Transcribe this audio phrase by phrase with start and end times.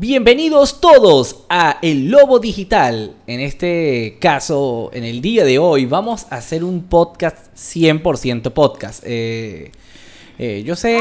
[0.00, 3.16] Bienvenidos todos a El Lobo Digital.
[3.26, 9.02] En este caso, en el día de hoy, vamos a hacer un podcast 100% podcast.
[9.04, 9.72] Eh,
[10.38, 11.00] eh, yo sé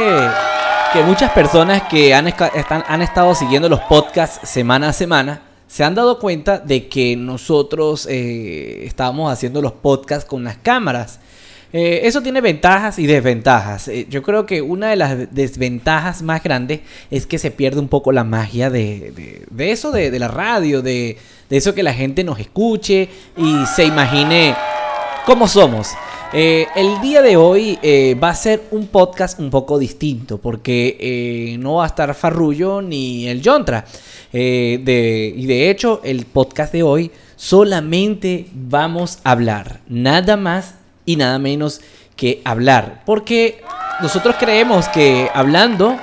[0.94, 5.84] que muchas personas que han, están, han estado siguiendo los podcasts semana a semana se
[5.84, 11.20] han dado cuenta de que nosotros eh, estábamos haciendo los podcasts con las cámaras.
[11.79, 13.87] Eh, eso tiene ventajas y desventajas.
[13.87, 16.80] Eh, yo creo que una de las desventajas más grandes
[17.12, 21.20] es que se pierde un poco la magia de, eso, de, la radio, de,
[21.52, 24.55] eso que la gente nos escuche y se imagine
[25.27, 25.90] cómo somos.
[26.34, 27.77] Eh, el día de hoy
[28.21, 33.27] va a ser un podcast un poco distinto porque no va a estar Farrullo ni
[33.27, 33.85] el Yontra.
[34.34, 34.77] y
[35.46, 40.73] de hecho, el podcast de hoy solamente vamos a hablar, nada más
[41.08, 41.82] y nada menos
[42.16, 43.02] que hablar.
[43.06, 43.64] Porque
[44.02, 45.98] nosotros creemos que hablando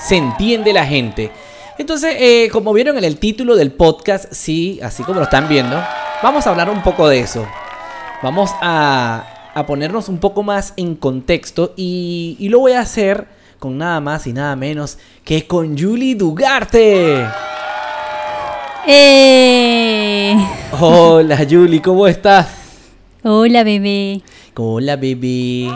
[0.00, 1.30] se entiende la gente.
[1.78, 5.80] Entonces, eh, como vieron en el título del podcast, sí, así como lo están viendo,
[6.22, 7.46] vamos a hablar un poco de eso.
[8.22, 13.26] Vamos a, a ponernos un poco más en contexto y, y, lo voy a hacer
[13.58, 17.26] con nada más y nada menos que con Julie Dugarte.
[18.86, 20.36] Eh...
[20.80, 22.65] Hola Julie, ¿cómo estás?
[23.22, 24.20] Hola, bebé.
[24.54, 25.70] Hola, bebé.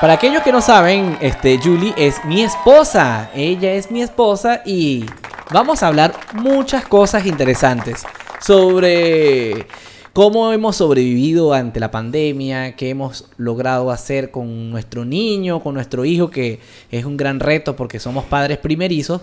[0.00, 3.30] Para aquellos que no saben, este, Julie es mi esposa.
[3.34, 5.06] Ella es mi esposa y
[5.52, 8.04] vamos a hablar muchas cosas interesantes
[8.40, 9.66] sobre
[10.12, 16.04] cómo hemos sobrevivido ante la pandemia, qué hemos logrado hacer con nuestro niño, con nuestro
[16.04, 16.58] hijo, que
[16.90, 19.22] es un gran reto porque somos padres primerizos.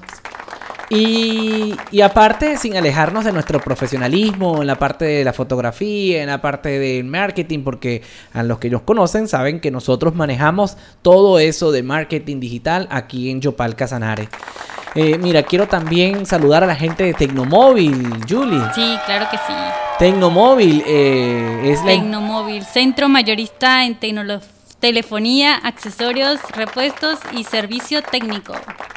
[0.90, 6.42] Y, aparte, sin alejarnos de nuestro profesionalismo, en la parte de la fotografía, en la
[6.42, 11.72] parte del marketing, porque a los que nos conocen saben que nosotros manejamos todo eso
[11.72, 14.30] de marketing digital aquí en Yopal Casanare.
[14.94, 18.62] Eh, mira, quiero también saludar a la gente de Tecnomóvil, Julie.
[18.74, 19.54] Sí, claro que sí.
[20.00, 21.88] Tecnomóvil eh, es la...
[21.88, 28.54] Tecnomóvil, centro mayorista en tecnología telefonía, accesorios, repuestos y servicio técnico.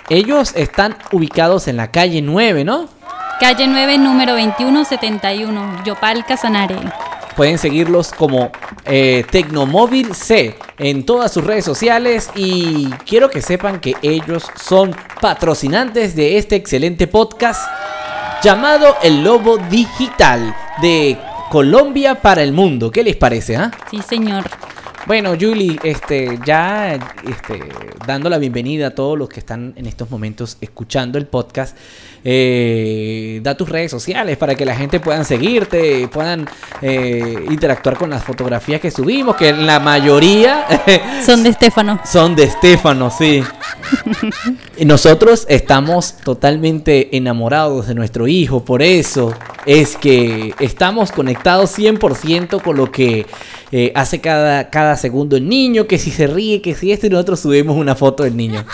[0.09, 2.89] Ellos están ubicados en la calle 9, ¿no?
[3.41, 6.77] Calle 9, número 2171, Yopal Casanare.
[7.37, 8.51] Pueden seguirlos como
[8.85, 14.97] eh, Tecnomóvil C en todas sus redes sociales y quiero que sepan que ellos son
[15.21, 17.63] patrocinantes de este excelente podcast
[18.43, 20.53] llamado El Lobo Digital
[20.83, 21.17] de
[21.51, 22.91] Colombia para el Mundo.
[22.91, 23.57] ¿Qué les parece?
[23.57, 23.71] Ah?
[23.91, 24.45] Sí, señor.
[25.09, 26.93] Bueno, Julie, este, ya
[27.27, 27.63] este,
[28.07, 31.75] dando la bienvenida a todos los que están en estos momentos escuchando el podcast,
[32.23, 36.47] eh, da tus redes sociales para que la gente puedan seguirte, puedan
[36.83, 40.67] eh, interactuar con las fotografías que subimos, que la mayoría
[41.25, 41.99] son de Estefano.
[42.05, 43.43] Son de Estefano, sí.
[44.77, 49.33] y nosotros estamos totalmente enamorados de nuestro hijo, por eso
[49.65, 53.25] es que estamos conectados 100% con lo que
[53.71, 57.11] eh, hace cada, cada segundo el niño, que si se ríe, que si esto y
[57.11, 58.65] nosotros subimos una foto del niño.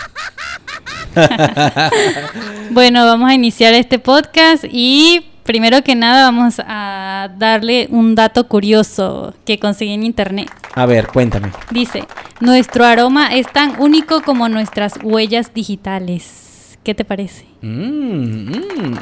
[2.71, 8.47] bueno, vamos a iniciar este podcast y primero que nada vamos a darle un dato
[8.47, 10.49] curioso que conseguí en internet.
[10.73, 11.51] A ver, cuéntame.
[11.71, 12.03] Dice,
[12.39, 16.77] nuestro aroma es tan único como nuestras huellas digitales.
[16.83, 17.45] ¿Qué te parece?
[17.61, 18.95] Mmm, mmm.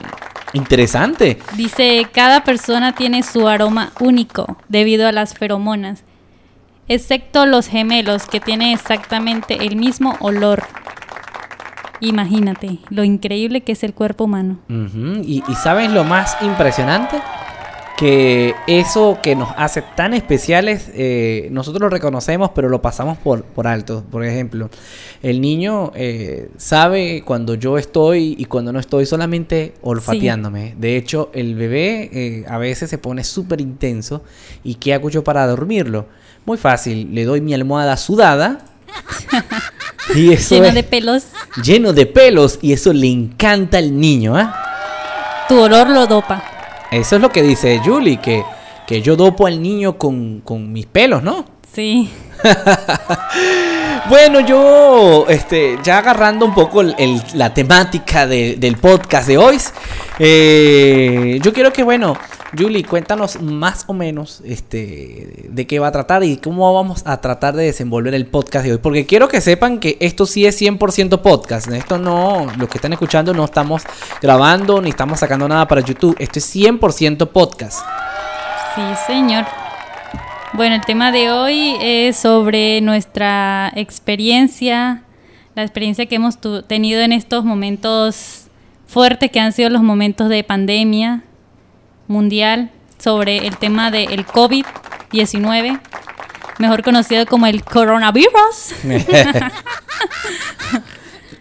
[0.53, 1.40] Interesante.
[1.56, 6.03] Dice, cada persona tiene su aroma único debido a las feromonas,
[6.88, 10.63] excepto los gemelos que tienen exactamente el mismo olor.
[12.00, 14.59] Imagínate lo increíble que es el cuerpo humano.
[14.68, 17.22] ¿Y, ¿Y sabes lo más impresionante?
[17.98, 23.44] Que eso que nos hace tan especiales, eh, nosotros lo reconocemos, pero lo pasamos por,
[23.44, 24.04] por alto.
[24.09, 24.70] Por ejemplo,
[25.22, 30.76] el niño eh, sabe cuando yo estoy y cuando no estoy solamente olfateándome.
[30.78, 34.24] De hecho, el bebé eh, a veces se pone súper intenso.
[34.64, 36.08] ¿Y qué hago yo para dormirlo?
[36.46, 38.66] Muy fácil, le doy mi almohada sudada.
[40.16, 41.24] y eso lleno de pelos.
[41.64, 42.58] Lleno de pelos.
[42.62, 45.45] Y eso le encanta al niño, ¿ah?
[45.48, 46.53] Tu olor lo dopa.
[46.94, 48.44] Eso es lo que dice Julie, que,
[48.86, 51.44] que yo dopo al niño con, con mis pelos, ¿no?
[51.74, 52.10] Sí.
[54.10, 59.58] bueno, yo, este, ya agarrando un poco la temática del podcast de hoy,
[60.20, 62.18] eh, yo quiero que, bueno,
[62.58, 67.20] Julie, cuéntanos más o menos este, de qué va a tratar y cómo vamos a
[67.20, 68.78] tratar de desenvolver el podcast de hoy.
[68.78, 71.72] Porque quiero que sepan que esto sí es 100% podcast.
[71.72, 73.84] Esto no, lo que están escuchando no estamos
[74.22, 76.16] grabando ni estamos sacando nada para YouTube.
[76.20, 77.80] Esto es 100% podcast.
[78.76, 79.62] Sí, señor.
[80.56, 85.02] Bueno, el tema de hoy es sobre nuestra experiencia,
[85.56, 88.50] la experiencia que hemos tenido en estos momentos
[88.86, 91.24] fuertes que han sido los momentos de pandemia
[92.08, 92.70] mundial
[93.00, 95.80] sobre el tema del COVID-19,
[96.60, 98.76] mejor conocido como el coronavirus.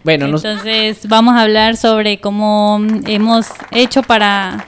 [0.04, 4.64] bueno, entonces vamos a hablar sobre cómo hemos hecho para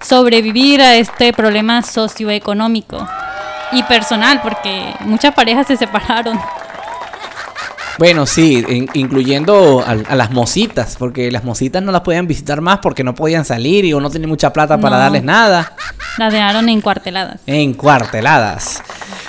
[0.00, 3.06] sobrevivir a este problema socioeconómico
[3.72, 6.38] y personal, porque muchas parejas se separaron.
[7.98, 13.02] Bueno, sí, incluyendo a, las mositas, porque las mositas no las podían visitar más porque
[13.02, 15.74] no podían salir y o no tenían mucha plata para darles nada.
[16.18, 17.40] Las dejaron encuarteladas.
[17.46, 18.82] Encuarteladas.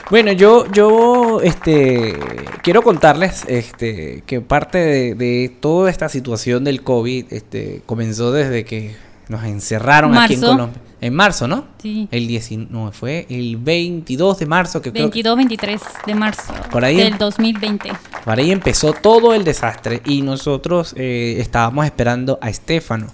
[0.09, 2.17] Bueno, yo, yo, este,
[2.61, 8.63] quiero contarles, este, que parte de, de, toda esta situación del COVID, este, comenzó desde
[8.63, 8.95] que
[9.27, 10.81] nos encerraron aquí en Colombia.
[10.99, 11.65] En marzo, ¿no?
[11.81, 12.07] Sí.
[12.11, 17.17] El 19, fue el 22 de marzo que 22, 23 de marzo por ahí, del
[17.17, 17.91] 2020.
[18.25, 23.07] Por ahí empezó todo el desastre y nosotros eh, estábamos esperando a Estefano.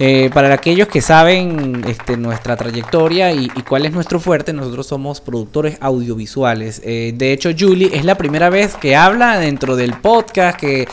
[0.00, 5.20] Eh, para aquellos que saben este, nuestra trayectoria y, cuál es nuestro fuerte, nosotros somos
[5.20, 6.80] productores audiovisuales.
[6.84, 10.86] Eh, de hecho, Julie es la primera vez que habla dentro del podcast, que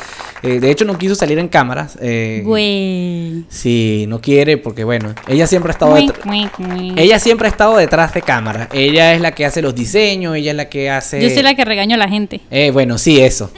[0.45, 1.97] eh, de hecho no quiso salir en cámaras.
[2.43, 3.43] Güey.
[3.49, 8.21] Sí, no quiere porque bueno, ella siempre ha estado ella siempre ha estado detrás de
[8.21, 8.69] cámara.
[8.71, 11.21] Ella es la que hace los diseños, ella es la que hace.
[11.21, 12.41] Yo soy la que regaño a la gente.
[12.71, 13.51] bueno, sí, eso.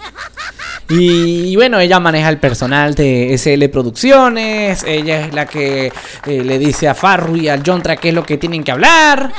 [0.89, 4.83] Y, bueno, ella maneja el personal de SL Producciones.
[4.87, 5.91] Ella es la que
[6.25, 9.31] eh, le dice a Farru y al Jontra qué es lo que tienen que hablar.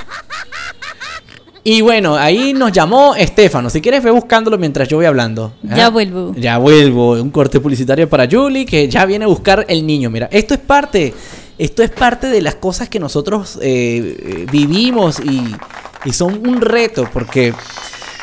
[1.65, 3.71] Y bueno, ahí nos llamó Estefano.
[3.71, 5.53] Si quieres, ve buscándolo mientras yo voy hablando.
[5.63, 6.35] Ya vuelvo.
[6.37, 7.13] Ya vuelvo.
[7.13, 10.11] Un corte publicitario para Julie que ya viene a buscar el niño.
[10.11, 11.15] Mira, esto es parte.
[11.59, 15.43] Esto es parte de las cosas que nosotros eh, eh, vivimos y,
[16.05, 17.53] y son un reto porque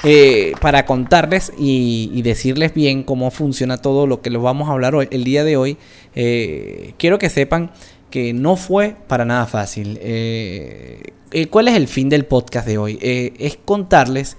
[0.07, 4.93] eh, para contarles y, decirles bien cómo funciona todo lo que lo vamos a hablar
[4.93, 5.77] hoy, el día de hoy,
[6.13, 7.71] eh, quiero que sepan
[8.09, 9.99] que no fue para nada fácil.
[10.01, 11.11] Eh,
[11.49, 12.97] ¿Cuál es el fin del podcast de hoy?
[13.01, 14.37] es contarles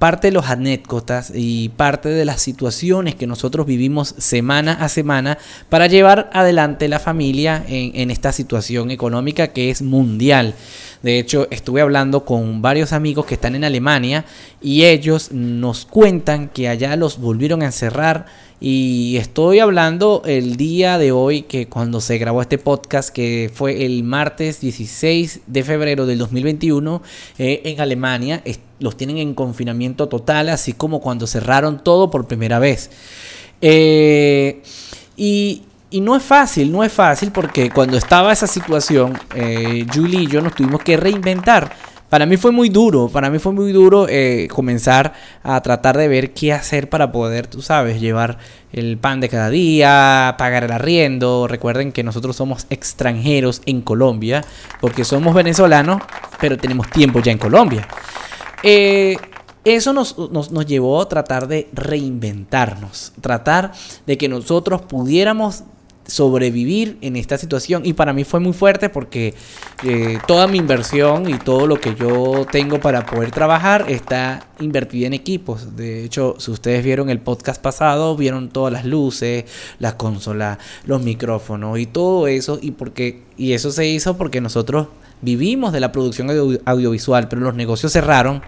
[0.00, 5.38] parte de los anécdotas y parte de las situaciones que nosotros vivimos semana a semana
[5.68, 10.56] para llevar adelante la familia en esta situación económica que es mundial.
[11.02, 14.24] De hecho, estuve hablando con varios amigos que están en Alemania
[14.60, 18.26] y ellos nos cuentan que allá los volvieron a encerrar
[18.64, 23.84] y estoy hablando el día de hoy que cuando se grabó este podcast, que fue
[23.84, 27.02] el martes 16 de febrero del 2021,
[27.38, 28.40] eh, en Alemania
[28.78, 32.90] los tienen en confinamiento total, así como cuando cerraron todo por primera vez.
[33.60, 34.62] Eh,
[35.16, 35.62] y
[35.92, 40.26] y no es fácil, no es fácil porque cuando estaba esa situación, eh, Julie y
[40.26, 41.72] yo nos tuvimos que reinventar.
[42.08, 46.08] Para mí fue muy duro, para mí fue muy duro eh, comenzar a tratar de
[46.08, 48.36] ver qué hacer para poder, tú sabes, llevar
[48.70, 51.48] el pan de cada día, pagar el arriendo.
[51.48, 54.44] Recuerden que nosotros somos extranjeros en Colombia,
[54.80, 56.02] porque somos venezolanos,
[56.38, 57.88] pero tenemos tiempo ya en Colombia.
[58.62, 59.16] Eh,
[59.64, 63.72] eso nos, nos, llevó a tratar de reinventarnos, tratar
[64.06, 65.62] de que nosotros pudiéramos
[66.06, 69.34] sobrevivir en esta situación y para mí fue muy fuerte porque
[69.84, 75.06] eh, toda mi inversión y todo lo que yo tengo para poder trabajar está invertida
[75.06, 79.44] en equipos de hecho si ustedes vieron el podcast pasado vieron todas las luces
[79.78, 84.88] las consolas los micrófonos y todo eso y porque y eso se hizo porque nosotros
[85.20, 86.30] vivimos de la producción
[86.64, 88.42] audiovisual pero los negocios cerraron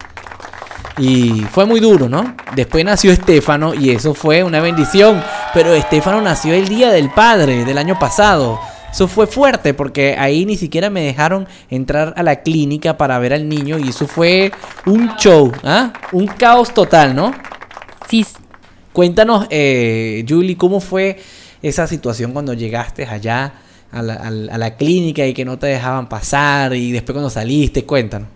[0.98, 2.36] y fue muy duro, ¿no?
[2.54, 5.22] Después nació Estefano y eso fue una bendición.
[5.54, 8.58] Pero Estefano nació el día del padre del año pasado.
[8.90, 13.32] Eso fue fuerte porque ahí ni siquiera me dejaron entrar a la clínica para ver
[13.32, 14.50] al niño y eso fue
[14.84, 15.92] un show, ¿ah?
[16.10, 17.32] Un caos total, ¿no?
[18.08, 18.26] Sí.
[18.92, 21.20] Cuéntanos, eh, Julie, ¿cómo fue
[21.62, 23.54] esa situación cuando llegaste allá
[23.92, 27.84] a la, a la clínica y que no te dejaban pasar y después cuando saliste?
[27.84, 28.28] Cuéntanos.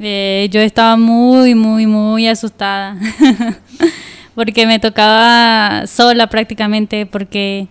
[0.00, 2.96] Eh, yo estaba muy, muy, muy asustada
[4.34, 7.68] porque me tocaba sola prácticamente porque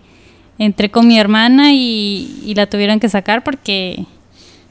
[0.58, 4.04] entré con mi hermana y, la tuvieron que sacar porque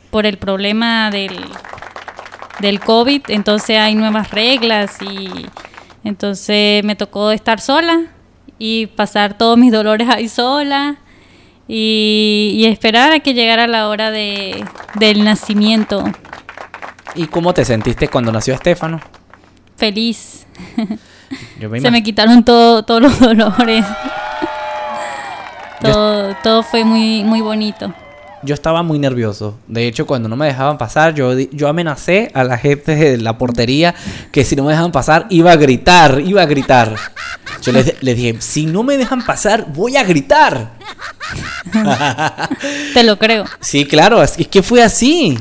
[0.10, 1.36] por el problema del,
[2.60, 5.30] del COVID, entonces hay nuevas reglas y
[6.04, 8.02] entonces me tocó estar sola
[8.60, 10.98] y pasar todos mis dolores ahí sola
[11.68, 14.64] y, esperar a que llegara la hora de,
[14.96, 16.04] del nacimiento
[17.16, 19.02] ¿Y cómo te sentiste cuando nació Estefano?
[19.76, 20.46] Feliz.
[21.82, 23.86] Se me quitaron todo, todos los dolores.
[25.82, 27.94] todo, todo fue muy, muy bonito.
[28.44, 29.56] Yo estaba muy nervioso.
[29.68, 33.38] De hecho, cuando no me dejaban pasar, yo, yo amenacé a la gente de la
[33.38, 33.94] portería
[34.32, 36.96] que si no me dejaban pasar, iba a gritar, iba a gritar.
[37.62, 40.72] Yo les, les dije, si no me dejan pasar, voy a gritar.
[42.94, 43.46] Te lo creo.
[43.60, 45.38] Sí, claro, es que fue así.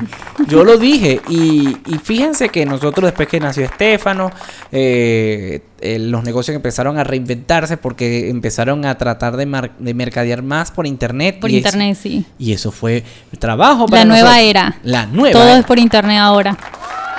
[0.47, 1.21] Yo lo dije.
[1.29, 4.31] Y, y fíjense que nosotros después que nació Estefano,
[4.71, 10.41] eh, eh, los negocios empezaron a reinventarse porque empezaron a tratar de, mar- de mercadear
[10.43, 11.39] más por internet.
[11.39, 12.25] Por y eso- internet, sí.
[12.37, 13.03] y eso fue
[13.39, 14.49] trabajo para La nueva nosotros.
[14.49, 14.75] era.
[14.83, 15.57] La nueva Todo era.
[15.59, 16.57] es por internet ahora.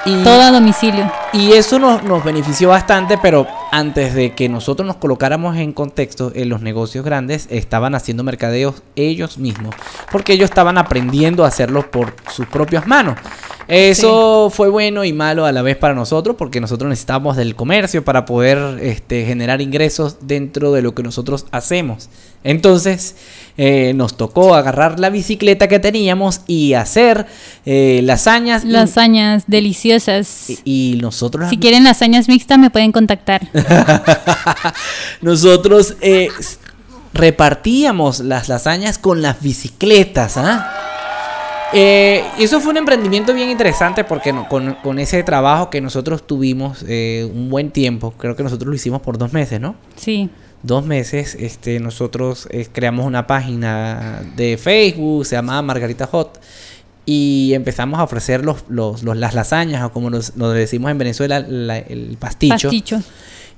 [0.04, 1.10] Y- Todo a domicilio.
[1.34, 6.30] Y eso nos, nos benefició bastante, pero antes de que nosotros nos colocáramos en contexto,
[6.34, 9.74] en los negocios grandes estaban haciendo mercadeos ellos mismos,
[10.10, 13.16] porque ellos estaban aprendiendo a hacerlo por sus propias manos.
[13.68, 18.04] Eso fue bueno y malo a la vez para nosotros, porque nosotros necesitábamos del comercio
[18.04, 22.10] para poder este, generar ingresos dentro de lo que nosotros hacemos.
[22.44, 23.14] Entonces
[23.56, 27.26] eh, nos tocó agarrar la bicicleta que teníamos y hacer
[27.64, 28.64] eh, lasañas.
[28.64, 30.50] y- Lasañas deliciosas.
[30.50, 33.48] y, y nosotros Si quieren lasañas mixtas me pueden contactar.
[35.20, 36.28] Nosotros eh,
[37.12, 40.82] repartíamos las lasañas con las bicicletas, ¿ah?
[41.74, 46.84] Eh, eso fue un emprendimiento bien interesante porque con, con ese trabajo que nosotros tuvimos
[46.86, 49.74] eh, un buen tiempo, creo que nosotros lo hicimos por dos meses, ¿no?
[49.96, 50.28] Sí.
[50.62, 56.40] Dos meses, este, nosotros eh, creamos una página de Facebook, se llamaba Margarita Hot,
[57.04, 60.98] y empezamos a ofrecer los, los- los- las lasañas, o como nos, nos decimos en
[60.98, 62.68] Venezuela, la- el pasticho.
[62.68, 63.00] Pasticho.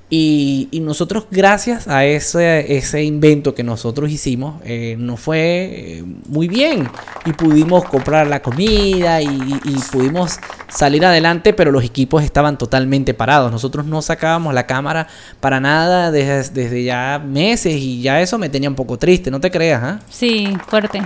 [0.07, 5.39] Y, y nosotros, gracias a ese, ese invento que nosotros hicimos, eh, nos fue
[5.99, 6.87] eh, muy bien.
[7.25, 10.37] Y pudimos comprar la comida y, y pudimos
[10.69, 13.51] salir adelante, pero los equipos estaban totalmente parados.
[13.51, 15.07] Nosotros no sacábamos la cámara
[15.39, 19.39] para nada desde, desde ya meses y ya eso me tenía un poco triste, no
[19.39, 19.99] te creas, ¿ah?
[20.07, 21.01] Sí, fuerte.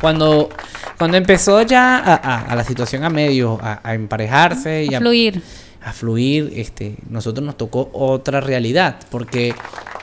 [0.00, 0.48] Cuando,
[0.96, 4.98] cuando empezó ya a, a- a la situación a medio, a, a emparejarse y A
[5.00, 5.42] fluir.
[5.84, 9.54] a fluir, este, nosotros nos tocó otra realidad, porque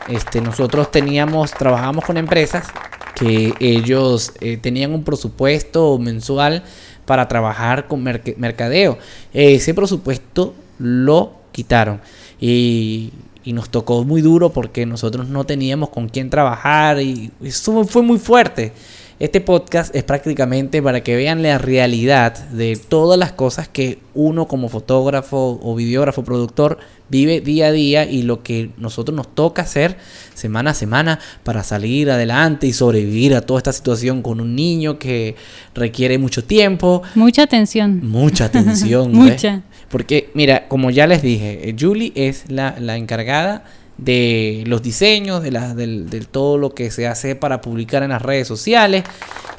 [0.08, 2.68] este, nosotros teníamos, trabajábamos con empresas
[3.16, 6.64] que ellos eh, tenían un presupuesto mensual
[7.06, 8.98] para trabajar con mercadeo.
[9.34, 12.02] Ese presupuesto lo quitaron
[12.42, 13.14] y,
[13.46, 18.02] y nos tocó muy duro porque nosotros no teníamos con quién trabajar y eso fue
[18.02, 18.74] muy fuerte.
[19.18, 24.46] Este podcast es prácticamente para que vean la realidad de todas las cosas que uno
[24.46, 29.62] como fotógrafo o videógrafo, productor, vive día a día y lo que nosotros nos toca
[29.62, 29.96] hacer
[30.34, 35.00] semana a semana para salir adelante y sobrevivir a toda esta situación con un niño
[35.00, 35.36] que
[35.74, 38.02] requiere mucho tiempo, Mucha atención.
[38.04, 39.14] mucha atención.
[39.14, 39.62] Mucha.
[39.90, 43.64] Porque, mira, como ya les dije, eh, Julie es la, la encargada
[43.98, 48.10] de los diseños, de, la, del, del todo lo que se hace para publicar en
[48.10, 49.04] las redes sociales.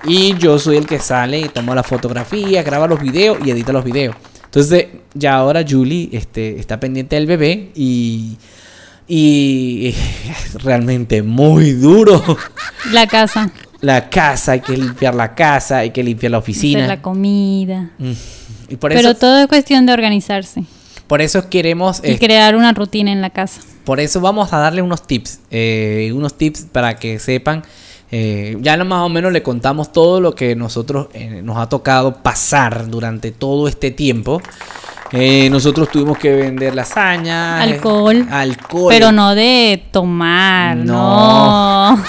[0.04, 3.72] Y yo soy el que sale y toma la fotografía, graba los videos y edita
[3.72, 4.14] los videos.
[4.44, 8.36] Entonces, ya ahora Julie este, está pendiente del bebé y,
[9.08, 12.22] y es realmente muy duro.
[12.92, 13.50] La casa.
[13.80, 16.86] La casa, hay que limpiar la casa, hay que limpiar la hacer oficina.
[16.86, 17.90] la comida.
[17.98, 18.12] Mm.
[18.68, 20.64] Y por Pero eso, todo es cuestión de organizarse
[21.06, 22.00] por eso queremos...
[22.04, 23.60] y eh, crear una rutina en la casa.
[23.86, 27.62] Por eso vamos a darle unos tips, eh, unos tips para que sepan.
[28.10, 32.16] eh, ya más o menos le contamos todo lo que nosotros eh, nos ha tocado
[32.22, 34.42] pasar durante todo este tiempo.
[35.12, 38.26] Eh, nosotros tuvimos que vender lasaña, Alcohol.
[38.28, 38.86] alcohol.
[38.88, 41.96] Pero no de tomar, No.
[41.96, 42.04] no.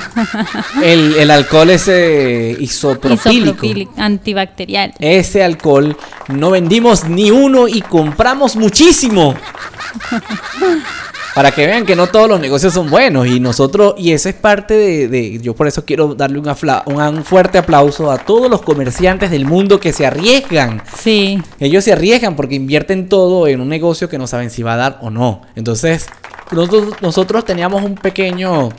[0.81, 3.31] El, el alcohol isopropílico.
[3.31, 4.93] Isopropílico, antibacterial.
[5.00, 5.96] Ese alcohol
[6.27, 9.36] no vendimos ni uno y compramos muchísimo.
[11.38, 14.34] Para que vean que no todos los negocios son buenos y nosotros, y eso es
[14.36, 18.17] parte de, de- yo por eso quiero darle un, afla- un, un fuerte aplauso a
[18.17, 20.82] todos los comerciantes del mundo que se arriesgan.
[20.98, 24.74] Sí, Ellos se arriesgan porque invierten todo en un negocio que no saben si va
[24.74, 25.44] a dar o no.
[25.56, 26.08] Entonces,
[26.51, 28.70] nosotros, nosotros teníamos un pequeño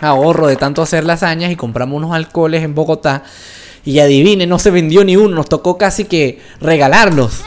[0.00, 3.24] ahorro de tanto hacer lasañas y compramos unos alcoholes en Bogotá.
[3.84, 7.40] Y adivinen, no se vendió ni uno, nos tocó casi que regalarlos.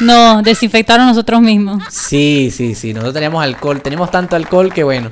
[0.00, 1.82] no, desinfectaron nosotros mismos.
[1.90, 5.10] Sí, sí, sí, nosotros teníamos alcohol, tenemos tanto alcohol que bueno.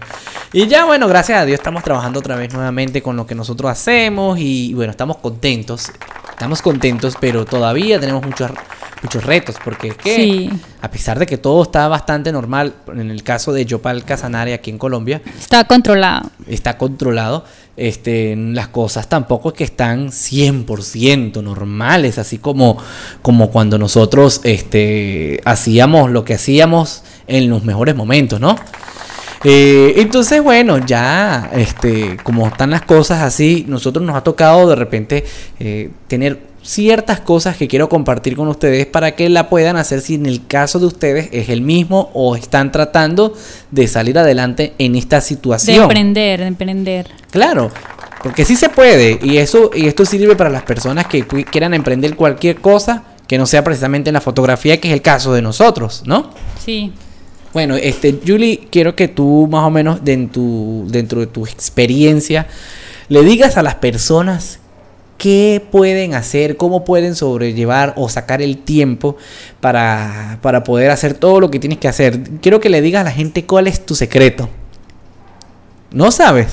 [0.53, 3.71] Y ya bueno, gracias a Dios estamos trabajando otra vez nuevamente con lo que nosotros
[3.71, 5.91] hacemos y bueno, estamos contentos,
[6.31, 8.51] estamos contentos, pero todavía tenemos muchos,
[9.03, 10.51] muchos retos porque es que Sí.
[10.83, 14.69] a pesar de que todo está bastante normal, en el caso de Yopal Casanare aquí
[14.71, 16.31] en Colombia, Está controlado.
[16.47, 22.77] está controlado, este, las cosas tampoco es que están 100% normales, así como,
[23.23, 28.57] como cuando nosotros este, hacíamos lo que hacíamos en los mejores momentos, ¿no?
[29.45, 34.77] Eh, entonces, bueno, ya, este, como están las cosas así, nosotros nos ha tocado de
[34.77, 35.25] repente
[35.59, 40.15] eh, tener ciertas cosas que quiero compartir con ustedes para que la puedan hacer si
[40.15, 43.35] en el caso de ustedes es el mismo o están tratando
[43.71, 45.77] de salir adelante en esta situación.
[45.77, 47.11] De emprender, de emprender.
[47.31, 47.71] Claro,
[48.23, 52.17] porque sí se puede y eso y esto sirve para las personas que quieran emprender
[52.17, 56.03] cualquier cosa que no sea precisamente en la fotografía, que es el caso de nosotros,
[56.07, 56.31] ¿no?
[56.65, 56.93] Sí.
[57.53, 62.47] Bueno, este, Julie, quiero que tú más o menos dentro de tu experiencia
[63.09, 64.59] le digas a las personas
[65.23, 69.17] qué pueden hacer, cómo pueden sobrellevar o sacar el tiempo
[69.61, 72.19] para, para poder hacer todo lo que tienes que hacer.
[72.41, 74.49] Quiero que le digas a la gente cuál es tu secreto.
[75.93, 76.49] ¿No sabes?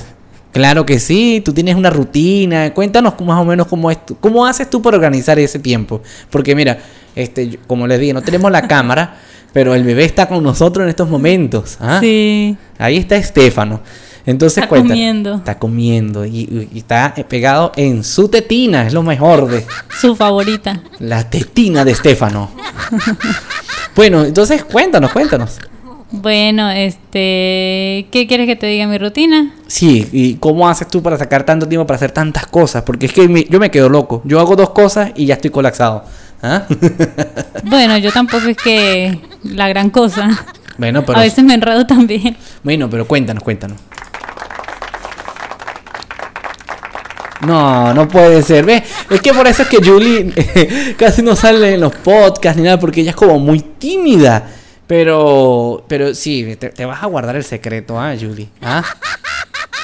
[0.52, 2.72] Claro que sí, tú tienes una rutina.
[2.74, 6.00] Cuéntanos más o menos cómo es tu- cómo haces tú para organizar ese tiempo.
[6.30, 6.78] Porque mira,
[7.16, 9.16] este, como les dije, no tenemos la cámara,
[9.52, 11.76] pero el bebé está con nosotros en estos momentos.
[11.80, 11.98] ¿ah?
[12.00, 12.56] Sí.
[12.78, 13.80] Ahí está Estefano.
[14.26, 15.34] Entonces Está cuenta, comiendo.
[15.36, 19.64] Está comiendo y, y está pegado en su tetina, es lo mejor de
[20.00, 20.80] Su favorita.
[20.98, 22.50] la tetina de Estefano.
[23.96, 25.58] bueno, entonces cuéntanos, cuéntanos.
[26.12, 29.54] Bueno, este, ¿qué quieres que te diga mi rutina?
[29.68, 33.12] Sí, y cómo haces tú para sacar tanto tiempo para hacer tantas cosas, porque es
[33.12, 34.20] que me- yo me quedo loco.
[34.24, 36.04] Yo hago dos cosas y ya estoy colapsado.
[36.42, 36.64] ¿Ah?
[37.64, 40.30] Bueno, yo tampoco es que la gran cosa.
[40.78, 42.36] bueno, pero A veces me enredo también.
[42.64, 43.78] Bueno, pero cuéntanos, cuéntanos.
[47.46, 48.64] No, no puede ser.
[48.64, 48.82] ¿Ves?
[49.08, 52.64] Es que por eso es que Julie eh, casi no sale en los podcasts ni
[52.64, 54.46] nada, porque ella es como muy tímida.
[54.86, 58.48] Pero, pero sí, te, te vas a guardar el secreto, ¿ah, Julie?
[58.60, 58.82] ¿Ah?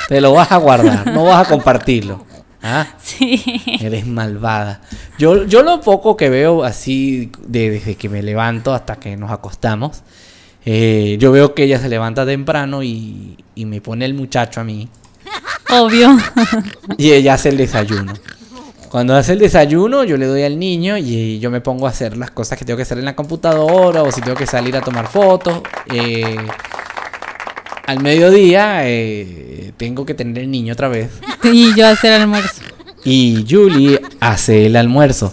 [0.08, 2.26] Te lo vas a guardar, no vas a compartirlo.
[2.62, 2.86] ¿Ah?
[3.00, 3.62] Sí.
[3.80, 4.80] Eres malvada.
[5.18, 9.30] Yo, yo lo poco que veo así, de- desde que me levanto hasta que nos
[9.30, 10.02] acostamos,
[10.64, 14.64] eh, yo veo que ella se levanta temprano y, y me pone el muchacho a
[14.64, 14.88] mí
[15.70, 16.16] Obvio.
[16.98, 18.12] y ella hace el desayuno.
[18.88, 22.16] Cuando hace el desayuno, yo le doy al niño y yo me pongo a hacer
[22.16, 24.80] las cosas que tengo que hacer en la computadora o si tengo que salir a
[24.80, 25.60] tomar fotos.
[25.92, 26.36] eh,
[27.86, 31.10] al mediodía eh, tengo que tener el niño otra vez.
[31.44, 32.62] Y yo hacer almuerzo.
[33.04, 35.32] y Julie hace el almuerzo.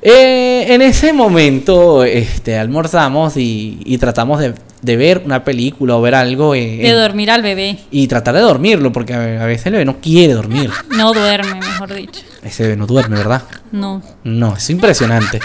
[0.00, 6.02] Eh, en ese momento este, almorzamos y, y tratamos de, de ver una película o
[6.02, 7.78] ver algo eh, De dormir al bebé.
[7.90, 10.70] y tratar de dormirlo porque a, veces el bebé no quiere dormir.
[10.90, 12.20] No duerme, mejor dicho.
[12.42, 13.42] Ese bebé no duerme, ¿verdad?
[13.72, 14.02] No.
[14.24, 15.40] No, es impresionante.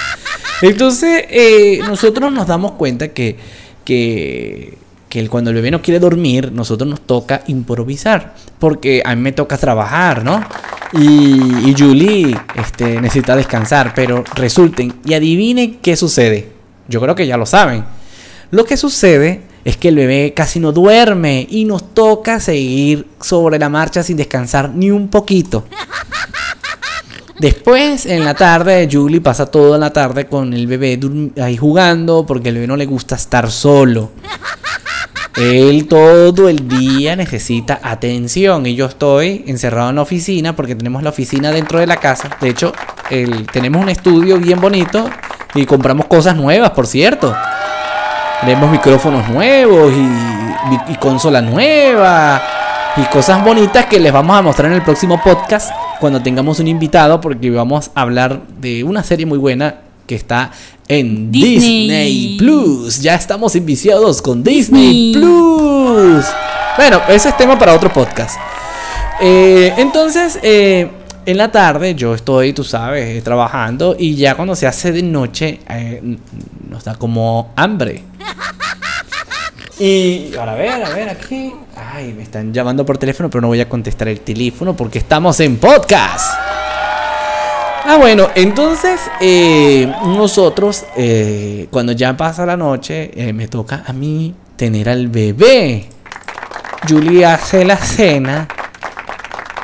[0.62, 3.38] Entonces, eh, nosotros nos damos cuenta que,
[3.86, 8.36] que, que cuando el bebé no quiere dormir, nosotros nos toca improvisar.
[8.60, 10.44] Porque a mí me toca trabajar, ¿no?
[10.92, 13.94] Y, y Julie este, necesita descansar.
[13.96, 16.52] Pero resulten, y adivinen qué sucede.
[16.90, 17.99] Yo creo que ya lo saben.
[18.52, 23.60] Lo que sucede es que el bebé casi no duerme y nos toca seguir sobre
[23.60, 25.66] la marcha sin descansar ni un poquito.
[27.40, 31.00] Después, en la tarde, Julie pasa toda la tarde con el bebé
[31.42, 34.12] ahí jugando porque el bebé no le gusta estar solo.
[35.38, 41.02] Él todo el día necesita atención y yo estoy encerrado en la oficina porque tenemos
[41.02, 42.30] la oficina dentro de la casa.
[42.42, 42.74] De hecho,
[43.10, 45.10] el- tenemos un estudio bien bonito
[45.56, 47.34] y compramos cosas nuevas, por cierto.
[48.42, 52.42] Tenemos micrófonos nuevos y, y- consola nueva
[52.96, 56.68] y cosas bonitas que les vamos a mostrar en el próximo podcast cuando tengamos un
[56.68, 59.76] invitado porque vamos a hablar de una serie muy buena
[60.08, 60.52] que está
[60.88, 62.38] en Disney, Disney.
[62.40, 63.02] Plus.
[63.02, 65.14] Ya estamos enviciados con Disney, Disney.
[65.14, 66.26] Plus.
[66.78, 68.40] Bueno, ese es tema para otro podcast.
[69.22, 70.90] Eh, entonces, eh,
[71.26, 75.60] en la tarde yo estoy, tú sabes, trabajando y ya cuando se hace de noche
[75.70, 76.18] eh,
[76.70, 78.04] nos da como hambre.
[79.80, 81.54] Y ahora a ver, a ver, aquí.
[81.74, 85.40] Ay, me están llamando por teléfono, pero no voy a contestar el teléfono porque estamos
[85.40, 86.34] en podcast.
[87.86, 93.94] Ah, bueno, entonces eh, nosotros, eh, cuando ya pasa la noche, eh, me toca a
[93.94, 95.88] mí tener al bebé.
[96.88, 98.50] Julie hace la cena,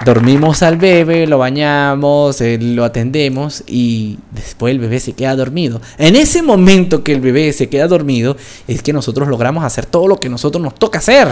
[0.04, 5.82] dormimos al bebé, lo bañamos, eh, lo atendemos y después el bebé se queda dormido.
[5.98, 8.36] En ese momento que el bebé se queda dormido
[8.68, 11.28] es que nosotros logramos hacer todo lo que nosotros nos toca hacer.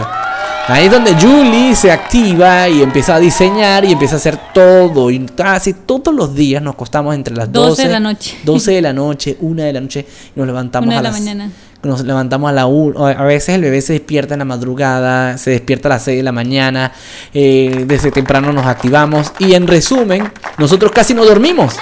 [0.66, 5.10] Ahí es donde Julie se activa y empieza a diseñar y empieza a hacer todo.
[5.10, 8.36] Y casi todos los días nos acostamos entre las 12, 12 de la noche.
[8.44, 11.10] 12 de la noche, 1 de la noche y nos levantamos Una a de la
[11.10, 11.50] las mañana.
[11.84, 13.06] Nos levantamos a la 1.
[13.06, 16.22] A veces el bebé se despierta en la madrugada, se despierta a las 6 de
[16.22, 16.92] la mañana.
[17.32, 19.32] eh, desde temprano nos activamos.
[19.38, 21.76] Y en resumen, nosotros casi no dormimos.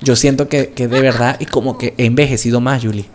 [0.00, 3.08] Yo siento que, que de verdad, y como que he envejecido más, Julie.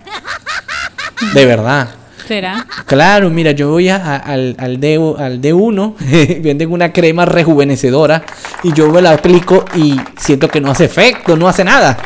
[1.34, 2.01] De verdad.
[2.28, 2.66] ¿Será?
[2.86, 5.96] Claro, mira, yo voy a- a- al, al, D, al D1,
[6.42, 8.24] venden una crema rejuvenecedora
[8.64, 11.98] y yo me la aplico y siento que no hace efecto, no hace nada.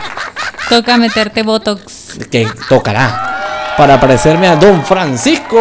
[0.69, 2.17] Toca meterte Botox.
[2.32, 3.73] Que tocará.
[3.78, 5.60] Para parecerme a Don Francisco,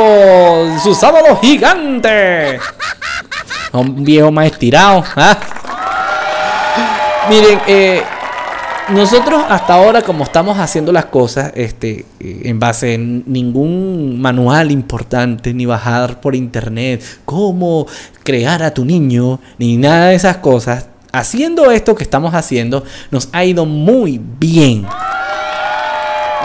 [0.83, 2.61] su sábado gigante.
[3.73, 5.03] Un viejo más estirado.
[5.17, 5.37] ¿ah?
[7.29, 8.03] Miren, eh,
[8.91, 14.71] nosotros hasta ahora, como estamos haciendo las cosas, este, eh, en base a ningún manual
[14.71, 17.87] importante, ni bajar por internet, cómo
[18.23, 23.29] crear a tu niño, ni nada de esas cosas, haciendo esto que estamos haciendo, nos
[23.33, 24.87] ha ido muy bien.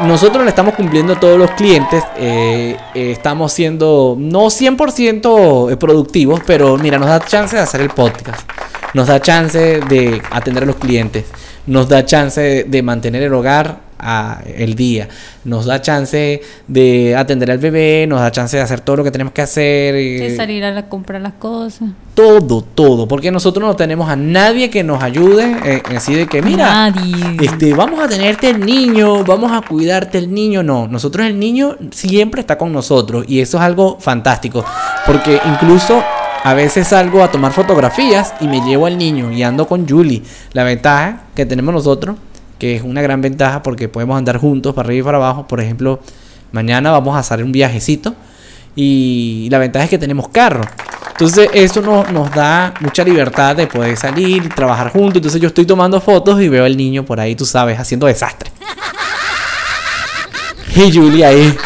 [0.06, 6.40] Nosotros le estamos cumpliendo a todos los clientes, eh, eh, estamos siendo no 100% productivos,
[6.46, 8.50] pero mira, nos da chance de hacer el podcast,
[8.94, 11.26] nos da chance de atender a los clientes
[11.68, 15.10] nos da chance de mantener el hogar a el día,
[15.44, 19.12] nos da chance de atender al bebé, nos da chance de hacer todo lo que
[19.12, 19.94] tenemos que hacer.
[19.94, 21.90] De salir a comprar las cosas.
[22.14, 26.42] Todo, todo, porque nosotros no tenemos a nadie que nos ayude, eh, así de que
[26.42, 26.94] mira,
[27.42, 31.78] este, vamos a tenerte el niño, vamos a cuidarte el niño, no, nosotros el niño
[31.92, 34.66] siempre está con nosotros y eso es algo fantástico,
[35.06, 36.04] porque incluso
[36.50, 40.24] a veces salgo a tomar fotografías y me llevo al niño y ando con Julie.
[40.54, 42.16] La ventaja que tenemos nosotros,
[42.58, 45.48] que es una gran ventaja porque podemos andar juntos para arriba y para abajo.
[45.48, 46.00] Por ejemplo,
[46.52, 48.16] mañana vamos a hacer un viajecito
[48.76, 50.64] y la ventaja es que tenemos carro.
[51.12, 55.18] Entonces eso nos da mucha libertad de poder salir y trabajar juntos.
[55.18, 58.50] Entonces yo estoy tomando fotos y veo al niño por ahí, tú sabes, haciendo desastre.
[60.76, 61.58] y Julie ahí.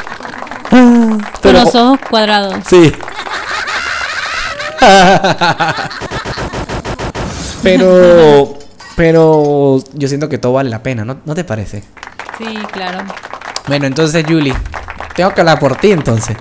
[0.69, 2.55] Con los ojos cuadrados.
[2.67, 2.91] Sí.
[7.63, 8.57] pero,
[8.95, 11.83] pero yo siento que todo vale la pena, ¿no, ¿no te parece?
[12.37, 12.99] Sí, claro.
[13.67, 14.53] Bueno, entonces, Julie,
[15.15, 16.35] tengo que hablar por ti entonces.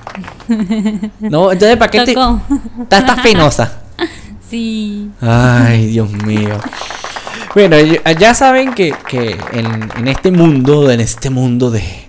[1.21, 2.15] No, entonces, ¿para qué te...
[2.83, 3.79] Estás penosa.
[4.53, 5.09] Sí.
[5.23, 6.59] Ay, Dios mío.
[7.55, 12.02] Bueno, ya saben que, que en, en este mundo, en este mundo de,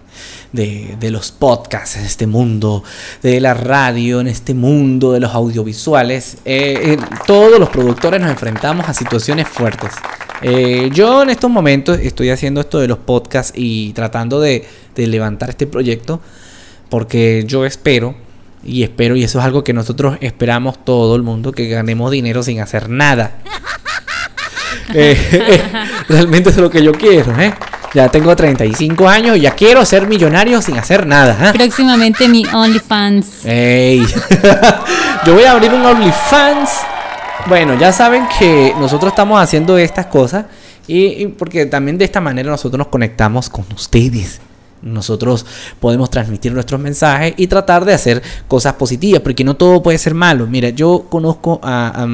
[0.53, 2.83] de, los podcasts, en este mundo
[3.21, 8.29] de la radio, en este mundo de los audiovisuales, eh, eh, todos los productores nos
[8.29, 9.91] enfrentamos a situaciones fuertes.
[10.41, 15.49] Eh, yo en estos momentos estoy haciendo esto de los podcasts y tratando de, levantar
[15.49, 16.21] este proyecto
[16.89, 18.13] porque yo espero
[18.63, 22.43] y espero, y eso es algo que nosotros esperamos todo el mundo, que ganemos dinero
[22.43, 23.39] sin hacer nada.
[26.09, 27.53] realmente es lo que yo quiero, ¿eh?
[27.93, 31.37] Ya tengo 35 años y ya quiero ser millonario sin hacer nada.
[31.39, 31.53] ¿ah?
[31.53, 33.45] Próximamente mi OnlyFans.
[33.45, 34.03] Ey.
[35.25, 36.71] Yo voy a abrir un OnlyFans.
[37.45, 40.45] Bueno, ya saben que nosotros estamos haciendo estas cosas
[40.87, 44.39] y porque también de esta manera nosotros nos conectamos con ustedes
[44.83, 45.45] nosotros
[45.79, 50.13] podemos transmitir nuestros mensajes y tratar de hacer cosas positivas, porque no todo puede ser
[50.13, 50.45] malo.
[50.47, 52.05] Mira, yo conozco a,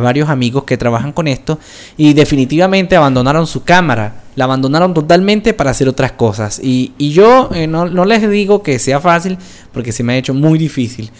[0.00, 1.58] varios amigos que trabajan con esto
[1.96, 6.60] y definitivamente abandonaron su cámara, la abandonaron totalmente para hacer otras cosas.
[6.62, 9.38] Y, yo eh, no, les digo que sea fácil,
[9.72, 11.10] porque se me ha hecho muy difícil.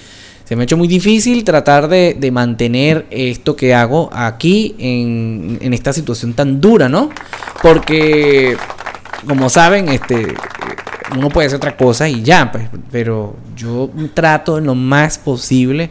[0.44, 5.72] Se me ha hecho muy difícil tratar de, mantener esto que hago aquí en, en
[5.72, 7.08] esta situación tan dura, ¿no?
[7.62, 8.56] Porque,
[9.26, 10.34] como saben, este
[11.16, 15.90] uno puede hacer otra cosa y ya, pues, pero yo trato en lo más posible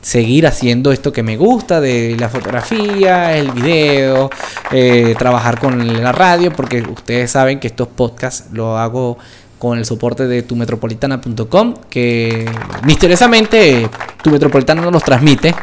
[0.00, 4.30] seguir haciendo esto que me gusta de la fotografía, el video,
[4.72, 9.16] eh, trabajar con la radio, porque ustedes saben que estos podcasts lo hago
[9.58, 12.50] con el soporte de tumetropolitana.com, que
[12.82, 13.88] misteriosamente
[14.20, 15.54] tu metropolitana no los transmite.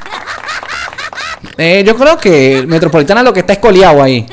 [1.57, 4.25] Eh, yo creo que Metropolitana lo que está escoliado ahí.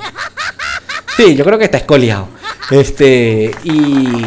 [1.16, 2.28] Sí, yo creo que está escoliado.
[2.70, 4.24] Este, y,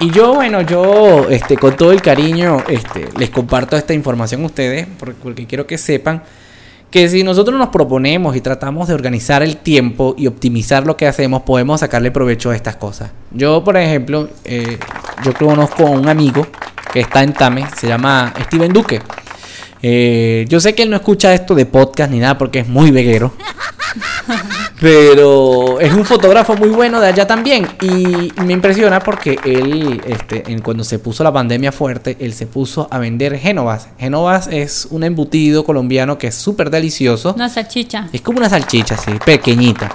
[0.00, 4.46] y yo, bueno, yo este, con todo el cariño este, les comparto esta información a
[4.46, 6.22] ustedes porque, quiero que sepan
[6.90, 11.06] que si nosotros nos proponemos y tratamos de organizar el tiempo y optimizar lo que
[11.06, 13.10] hacemos, podemos sacarle provecho a estas cosas.
[13.32, 14.78] Yo, por ejemplo, eh,
[15.24, 16.46] yo conozco a un amigo
[16.92, 19.00] que está en Tame, se llama Steven Duque.
[19.82, 22.90] Eh, yo sé que él no escucha esto de podcast ni nada porque es muy
[22.90, 23.34] veguero.
[24.80, 27.66] Pero es un fotógrafo muy bueno de allá también.
[27.80, 32.46] Y me impresiona porque él, este, en, cuando se puso la pandemia fuerte, él se
[32.46, 33.88] puso a vender Génovas.
[33.98, 37.34] Génovas es un embutido colombiano que es súper delicioso.
[37.34, 38.08] Una salchicha.
[38.12, 39.94] Es como una salchicha, sí, pequeñita.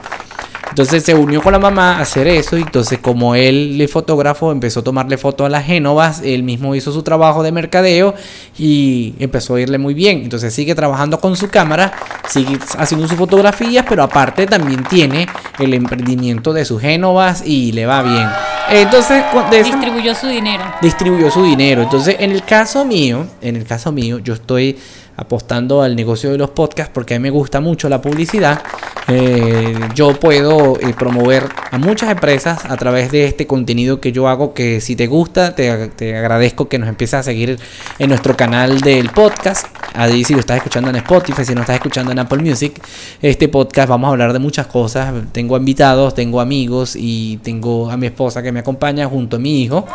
[0.69, 4.51] Entonces se unió con la mamá a hacer eso y entonces como él le fotógrafo
[4.51, 8.13] empezó a tomarle fotos a las Génovas, él mismo hizo su trabajo de mercadeo
[8.57, 10.21] y empezó a irle muy bien.
[10.23, 11.91] Entonces sigue trabajando con su cámara,
[12.27, 15.27] sigue haciendo sus fotografías, pero aparte también tiene
[15.57, 18.27] el emprendimiento de sus Génovas y le va bien.
[18.71, 20.63] Entonces, distribuyó su dinero.
[20.81, 21.81] Distribuyó su dinero.
[21.81, 24.77] Entonces, en el caso mío, en el caso mío, yo estoy
[25.19, 28.61] apostando al negocio de los podcasts porque a mí me gusta mucho la publicidad
[29.09, 34.27] eh, yo puedo eh, promover a muchas empresas a través de este contenido que yo
[34.27, 35.71] hago, que si te gusta, te,
[36.15, 37.59] agradezco que nos empieces a seguir
[37.97, 39.65] en nuestro canal del podcast.
[39.95, 42.79] Ahí si lo estás escuchando en Spotify, si no estás escuchando en Apple Music,
[43.21, 45.13] este podcast vamos a hablar de muchas cosas.
[45.31, 49.63] Tengo invitados, tengo amigos y tengo a mi esposa que me acompaña junto a mi
[49.63, 49.87] hijo.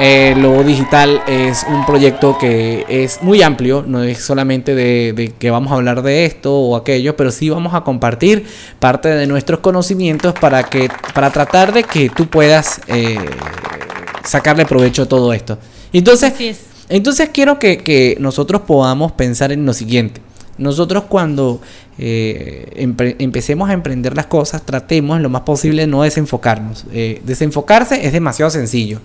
[0.00, 5.50] Eh, Lobo Digital es un proyecto que es muy amplio, no es solamente de, que
[5.50, 8.44] vamos a hablar de esto o aquello, pero sí vamos a compartir
[8.80, 13.18] parte de nuestros conocimientos para que para tratar de que tú puedas eh,
[14.24, 15.58] sacarle provecho a todo esto.
[15.92, 16.32] Entonces,
[16.88, 20.20] entonces quiero que, que nosotros podamos pensar en lo siguiente.
[20.56, 21.60] Nosotros cuando
[21.98, 22.72] eh,
[23.18, 26.86] empecemos a emprender las cosas, tratemos lo más posible de no desenfocarnos.
[26.92, 29.00] Eh, desenfocarse es demasiado sencillo,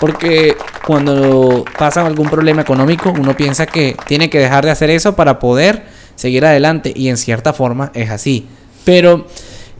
[0.00, 0.56] porque
[0.86, 5.38] cuando pasa algún problema económico, uno piensa que tiene que dejar de hacer eso para
[5.38, 8.46] poder seguir adelante, y en cierta forma es así.
[8.84, 9.26] Pero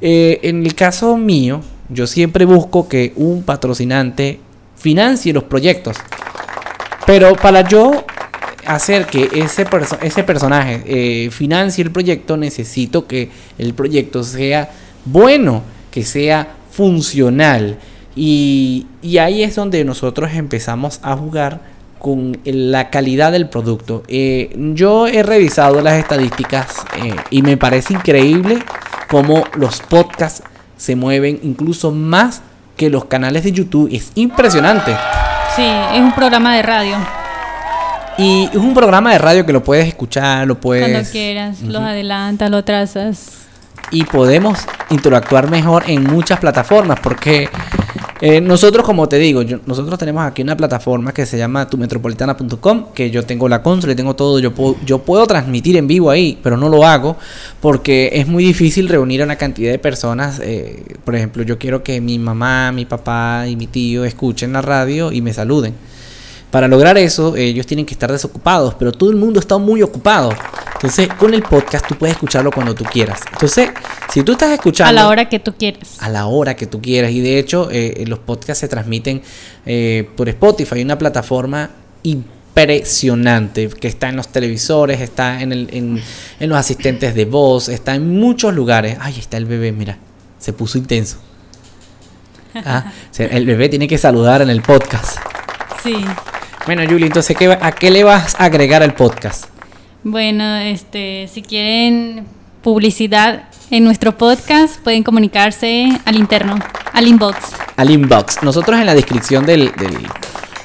[0.00, 4.40] eh, en el caso mío, yo siempre busco que un patrocinante
[4.76, 5.96] financie los proyectos.
[7.06, 8.04] Pero para yo
[8.66, 9.66] hacer que ese,
[10.02, 14.70] ese personaje eh, financie el proyecto, necesito que el proyecto sea
[15.04, 17.78] bueno, que sea funcional.
[18.14, 18.86] Y,
[19.20, 21.60] ahí es donde nosotros empezamos a jugar
[21.98, 24.02] con la calidad del producto.
[24.08, 28.58] Eh, yo he revisado las estadísticas eh, y me parece increíble
[29.08, 30.42] cómo los podcasts
[30.76, 32.42] se mueven incluso más
[32.76, 33.88] que los canales de YouTube.
[33.92, 34.94] Es impresionante.
[35.54, 37.25] Sí, es un programa de radio.
[38.18, 40.88] Y es un programa de radio que lo puedes escuchar, lo puedes...
[40.88, 43.46] Cuando quieras, los adelantas, lo trazas.
[43.90, 44.58] Y podemos
[44.90, 47.48] interactuar mejor en muchas plataformas porque
[48.22, 53.10] eh, nosotros, como te digo, nosotros tenemos aquí una plataforma que se llama tumetropolitana.com, que
[53.10, 56.38] yo tengo la consola y tengo todo, yo puedo, yo puedo transmitir en vivo ahí,
[56.42, 57.16] pero no lo hago
[57.60, 60.40] porque es muy difícil reunir a una cantidad de personas.
[60.42, 64.62] Eh, por ejemplo, yo quiero que mi mamá, mi papá y mi tío escuchen la
[64.62, 65.74] radio y me saluden.
[66.50, 70.32] Para lograr eso, ellos tienen que estar desocupados, pero todo el mundo está muy ocupado.
[70.74, 73.20] Entonces, con el podcast tú puedes escucharlo cuando tú quieras.
[73.32, 73.70] Entonces,
[74.12, 74.90] si tú estás escuchando...
[74.90, 75.96] A la hora que tú quieras.
[76.00, 77.10] A la hora que tú quieras.
[77.10, 79.22] Y de hecho, eh, los podcasts se transmiten
[79.64, 81.70] eh, por Spotify, una plataforma
[82.04, 86.00] impresionante que está en los televisores, está en, el, en,
[86.38, 88.96] en los asistentes de voz, está en muchos lugares.
[89.00, 89.98] Ay, está el bebé, mira,
[90.38, 91.18] se puso intenso.
[92.54, 95.18] Ah, el bebé tiene que saludar en el podcast.
[95.82, 95.96] Sí.
[96.66, 99.44] Bueno, Julie, entonces, ¿a qué le vas a agregar al podcast?
[100.02, 102.26] Bueno, este, si quieren
[102.60, 106.58] publicidad en nuestro podcast, pueden comunicarse al interno,
[106.92, 107.38] al inbox.
[107.76, 108.42] Al inbox.
[108.42, 109.70] Nosotros en la descripción del,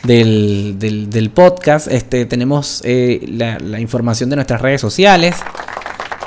[0.04, 5.36] del, podcast este, tenemos eh, la, la información de nuestras redes sociales.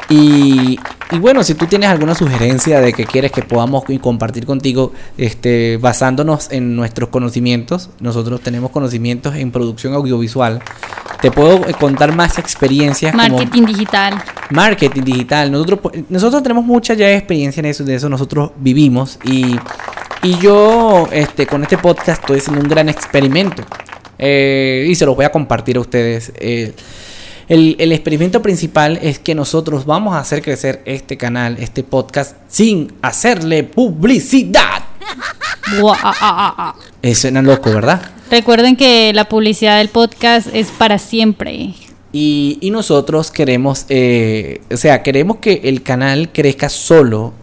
[0.09, 0.79] Y,
[1.11, 5.79] y, bueno, si tú tienes alguna sugerencia de que quieres que podamos compartir contigo, este,
[5.79, 10.63] basándonos en nuestros conocimientos, nosotros tenemos conocimientos en producción audiovisual.
[11.21, 13.15] Te puedo eh, contar más experiencias.
[13.15, 14.23] Marketing digital.
[14.51, 15.51] Marketing digital.
[15.53, 19.19] Nosotros, nosotros tenemos mucha ya experiencia en eso, de eso nosotros vivimos.
[19.25, 19.57] Y,
[20.23, 23.63] y yo este, con este podcast estoy haciendo un gran experimento.
[24.19, 26.33] Eh, y se los voy a compartir a ustedes.
[26.37, 26.73] Eh,
[27.49, 32.93] el, experimento principal es que nosotros vamos a hacer crecer este canal, este podcast, sin
[33.03, 34.85] hacerle publicidad.
[37.03, 38.01] Eso suena loco, ¿verdad?
[38.31, 41.75] Recuerden que la publicidad del podcast es para siempre.
[42.13, 47.35] Y, y nosotros queremos, eh, o sea, queremos que el canal crezca solo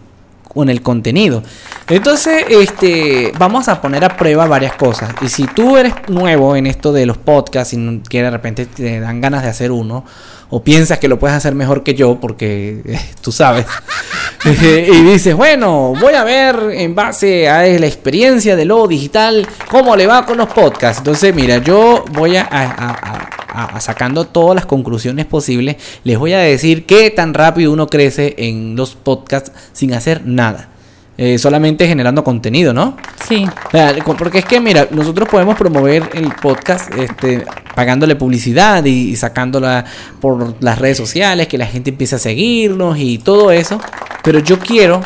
[0.53, 1.43] con el contenido.
[1.89, 5.13] Entonces, este, vamos a poner a prueba varias cosas.
[5.21, 8.99] Y si tú eres nuevo en esto de los podcasts y que de repente te
[8.99, 10.03] dan ganas de hacer uno,
[10.49, 13.65] o piensas que lo puedes hacer mejor que yo, porque eh, tú sabes,
[14.45, 19.95] y dices, bueno, voy a ver en base a la experiencia de lo digital, cómo
[19.95, 20.97] le va con los podcasts.
[20.99, 23.29] Entonces, mira, yo voy a,
[23.79, 28.75] sacando todas las conclusiones posibles, les voy a decir qué tan rápido uno crece en
[28.75, 30.69] los podcasts sin hacer nada.
[31.17, 32.97] Eh, solamente generando contenido, ¿no?
[33.27, 33.45] Sí.
[34.17, 39.85] porque es que, mira, nosotros podemos promover el podcast este, pagándole publicidad y, sacándola
[40.19, 43.79] por las redes sociales, que la gente empiece a seguirnos y todo eso.
[44.23, 45.01] Pero yo quiero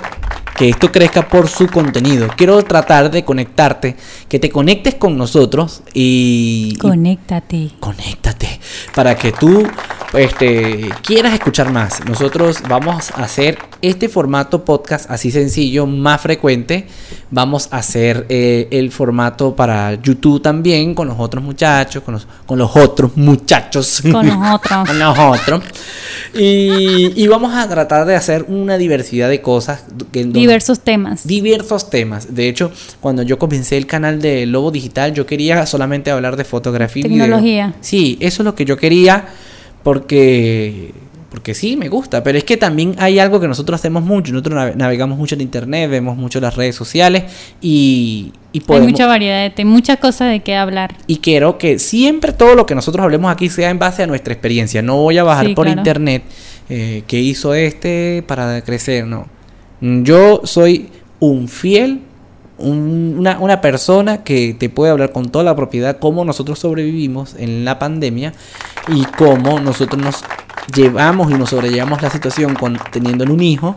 [0.58, 2.28] que esto crezca por su contenido.
[2.36, 3.96] Quiero tratar de conectarte,
[4.30, 6.76] que te conectes con nosotros y...
[6.78, 7.72] Conéctate.
[7.80, 8.60] conéctate.
[8.94, 9.68] Para que tú
[10.14, 12.04] este, quieras escuchar más.
[12.06, 16.88] Nosotros vamos a hacer este formato podcast así sencillo, más frecuente,
[17.32, 22.28] vamos a hacer eh, el formato para YouTube también con los otros muchachos, con los,
[22.46, 24.02] con los otros muchachos.
[24.10, 24.88] Con los otros.
[24.88, 25.62] con los otros.
[26.34, 29.84] Y, y vamos a tratar de hacer una diversidad de cosas.
[30.12, 31.28] que- donde- Diversos temas.
[31.28, 32.34] diversos temas.
[32.36, 36.44] De hecho, cuando yo comencé el canal de Lobo Digital, yo quería solamente hablar de
[36.44, 37.20] fotografía video.
[37.24, 37.74] Tecnología.
[37.82, 39.26] Sí, eso es lo que yo quería
[39.84, 40.92] porque
[41.30, 44.56] porque sí, me gusta, pero es que también hay algo que nosotros hacemos mucho, nosotros
[44.56, 47.26] nave- navegamos mucho en internet, vemos mucho las redes sociales
[47.62, 50.96] y, y Hay mucha variedad temas, muchas cosas de qué hablar.
[51.08, 54.32] Y quiero que siempre todo lo que nosotros hablemos aquí sea en base a nuestra
[54.32, 54.82] experiencia.
[54.82, 55.82] No voy a bajar Sí, por claro.
[55.82, 56.24] internet
[56.70, 59.28] eh, qué hizo este para crecer, no.
[59.82, 62.02] Mm, Yo soy un fiel,
[62.58, 67.36] un- una, una persona que te puede hablar con toda la propiedad cómo nosotros sobrevivimos
[67.38, 68.34] en la pandemia
[68.88, 70.24] y cómo nosotros nos
[70.76, 73.76] llevamos y nos sobrellevamos la situación con, teniendo un hijo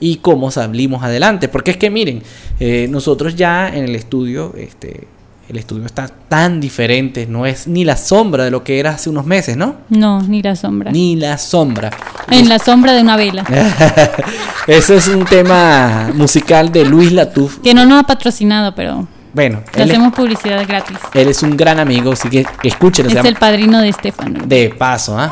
[0.00, 1.48] y cómo salimos adelante.
[1.48, 2.22] Porque es que miren,
[2.60, 5.06] eh, nosotros ya en el estudio, este,
[5.48, 9.08] el estudio está tan diferente, no es ni la sombra de lo que era hace
[9.10, 9.76] unos meses, ¿no?
[9.90, 10.90] No, ni la sombra.
[10.90, 11.90] Ni la sombra.
[12.30, 13.44] En la sombra de una vela.
[14.66, 17.58] Eso es un tema musical de Luis Latuf.
[17.58, 20.96] Que no nos ha patrocinado, pero Bueno, le es, hacemos publicidad gratis.
[21.14, 23.10] él es un gran amigo, así que escúchenlo.
[23.10, 24.40] Es llama- el padrino de Estefano.
[24.44, 25.30] De paso, ¿ah?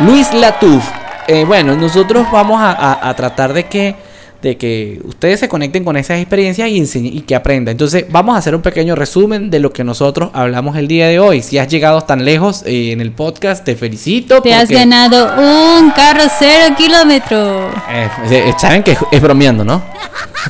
[0.00, 0.84] Luis Latuf.
[1.28, 3.94] Eh, bueno, nosotros vamos a, a- a tratar de que,
[4.42, 7.72] de que ustedes se conecten con esas experiencias y, y que aprendan.
[7.72, 11.18] Entonces, vamos a hacer un pequeño resumen de lo que nosotros hablamos el día de
[11.18, 11.42] hoy.
[11.42, 14.42] Si has llegado tan lejos eh, en el podcast, te felicito.
[14.42, 17.74] Te has ganado un carro cero kilómetros.
[17.90, 19.82] Eh, eh, Saben que es, es bromeando, ¿no?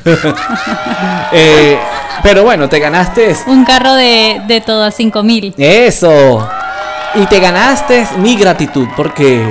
[1.32, 1.76] Eh,
[2.22, 5.54] pero bueno, te ganaste Un carro de, de todo a 5000.
[5.56, 6.48] Eso.
[7.14, 9.42] Y te ganaste mi gratitud porque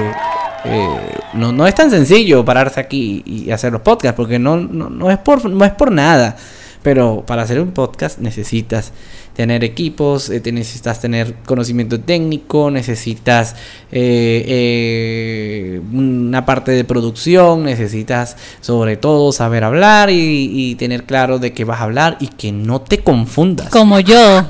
[0.66, 0.88] eh,
[1.34, 5.12] no, no es tan sencillo pararse aquí y hacer los podcasts porque no, no, no
[5.12, 6.36] es por, no es por nada.
[6.82, 8.92] Pero para hacer un podcast necesitas
[9.36, 13.56] tener equipos, eh, te necesitas tener conocimiento técnico, necesitas
[13.92, 21.54] eh, una parte de producción, necesitas sobre todo saber hablar y, y tener claro de
[21.54, 23.70] qué vas a hablar y que no te confundas.
[23.70, 24.46] Como yo.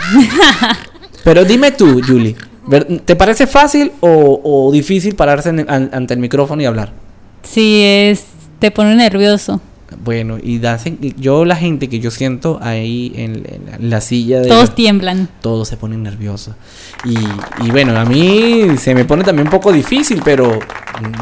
[1.23, 2.35] Pero dime tú, Julie,
[3.05, 6.91] ¿te parece fácil o, o difícil pararse en- an- ante el micrófono y hablar?
[7.43, 8.25] Sí, es.
[8.59, 9.61] Te pone nervioso.
[10.03, 10.59] Bueno, y
[11.17, 14.47] yo la gente que yo siento ahí en, la- en la silla de...
[14.49, 15.29] Todos tiemblan.
[15.41, 16.55] todos se ponen nerviosos.
[17.05, 17.15] Y,
[17.65, 20.59] y bueno, a mí se me pone también un poco difícil, pero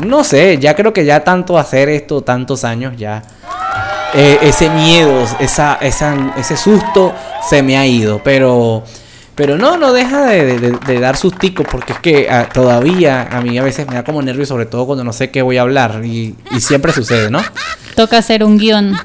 [0.05, 3.21] no sé, ya creo que ya tanto hacer esto, tantos años, ya
[4.15, 7.13] eh, ese miedo, esa, esa, ese susto
[7.47, 8.21] se me ha ido.
[8.23, 8.83] Pero,
[9.35, 13.41] pero no, no deja de, de- de dar susticos, porque es que ah, todavía a
[13.41, 15.61] mí a veces me da como nervio, sobre todo cuando no sé qué voy a
[15.61, 16.01] hablar.
[16.05, 17.39] Y, y siempre sucede, ¿no?
[17.95, 18.95] Toca hacer un guion.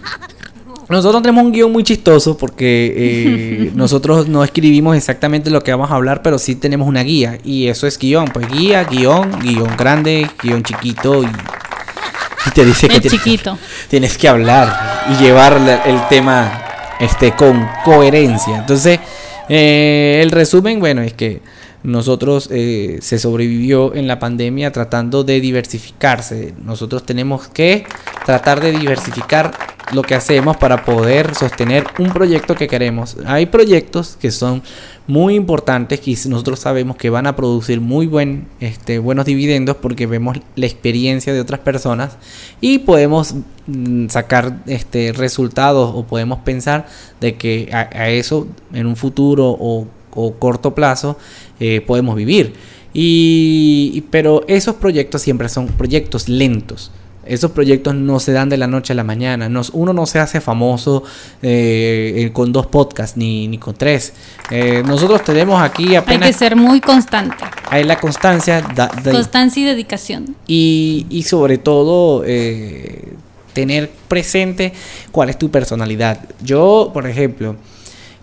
[0.88, 5.91] Nosotros tenemos un guion muy chistoso porque eh, nosotros no escribimos exactamente lo que vamos
[5.91, 7.38] a hablar, pero sí tenemos una guía.
[7.45, 12.88] Y eso es guion, pues guía, guion, guion grande, guion chiquito y, y te dice
[12.88, 13.59] que El tienes, chiquito.
[13.91, 15.55] tienes que hablar y llevar
[15.87, 16.62] el tema
[17.01, 18.57] este, con coherencia.
[18.57, 18.99] Entonces,
[19.48, 21.40] eh, el resumen, bueno, es que
[21.82, 26.54] nosotros eh, se sobrevivió en la pandemia tratando de diversificarse.
[26.62, 27.87] Nosotros tenemos que
[28.26, 29.52] tratar de diversificar
[29.92, 33.16] lo que hacemos para poder sostener un proyecto que queremos.
[33.26, 34.62] Hay proyectos que son
[35.09, 40.07] muy importantes que nosotros sabemos que van a producir muy buen, este, buenos dividendos porque
[40.07, 42.16] vemos la experiencia de otras personas
[42.61, 43.35] y podemos
[43.66, 46.87] mm, sacar este, resultados o podemos pensar
[47.21, 51.18] de que a, eso en un futuro o, o corto plazo
[51.59, 52.53] eh, podemos vivir.
[52.92, 56.90] Y- pero esos proyectos siempre son proyectos lentos.
[57.29, 59.49] Esos proyectos no se dan de la noche a la mañana.
[59.73, 61.03] Uno no se hace famoso
[61.43, 64.12] eh, eh, con dos podcasts ni, ni con tres.
[64.51, 67.37] Eh, nosotros tenemos aquí Hay apenas que ser muy constante.
[67.71, 70.37] hay la constancia da- da- Constancia y dedicación.
[70.47, 73.12] y, y sobre todo eh,
[73.53, 74.73] tener presente
[75.12, 76.21] cuál es tu personalidad.
[76.43, 77.57] Yo, por ejemplo,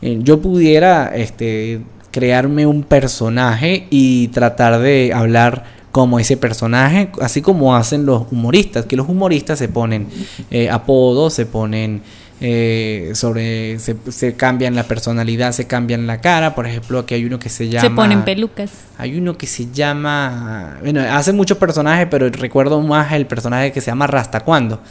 [0.01, 7.73] yo pudiera este, crearme un personaje y tratar de hablar como ese personaje, así como
[7.73, 10.07] hacen los humoristas, que los humoristas se ponen
[10.51, 12.01] eh, apodos, se ponen
[12.41, 17.23] eh, sobre, se, se cambian la personalidad, se cambian la cara, por ejemplo, aquí hay
[17.23, 17.87] uno que se llama...
[17.87, 18.71] Se ponen pelucas.
[18.97, 20.79] Hay uno que se llama.
[20.81, 24.81] Bueno, hace muchos personajes, pero recuerdo más el personaje que se llama Rasta Cuando.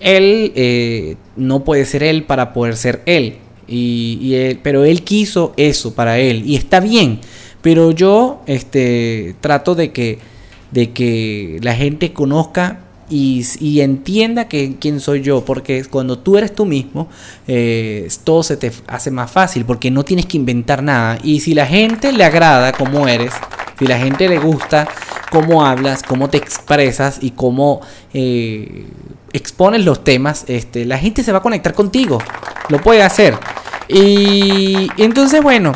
[0.00, 3.38] Él eh, no puede ser él para poder ser él.
[3.66, 6.42] Y, y él- pero él quiso eso para él.
[6.44, 7.20] Y está bien.
[7.62, 10.18] Pero yo este, trato de que,
[10.72, 16.38] de que la gente conozca y, y entienda que, quién soy yo, porque cuando tú
[16.38, 17.08] eres tú mismo,
[17.46, 21.18] eh, todo se te hace más fácil, porque no tienes que inventar nada.
[21.22, 23.32] Y si la gente le agrada como eres,
[23.78, 24.88] si la gente le gusta
[25.30, 27.80] cómo hablas, cómo te expresas y cómo
[28.14, 28.86] eh,
[29.32, 32.18] expones los temas, este, la gente se va a conectar contigo.
[32.70, 33.34] Lo puede hacer.
[33.88, 35.72] Y entonces, bueno,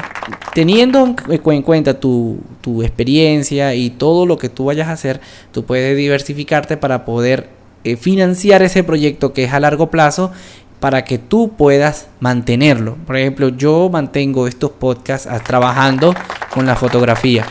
[0.56, 5.20] teniendo en cuenta tu, tu, experiencia y todo lo que tú vayas a hacer,
[5.52, 7.50] tú puedes diversificarte para poder
[7.84, 10.32] eh, financiar ese proyecto que es a largo plazo
[10.80, 12.96] para que tú puedas mantenerlo.
[13.06, 16.14] Por ejemplo, yo mantengo estos podcasts ah, trabajando
[16.48, 17.44] con la fotografía.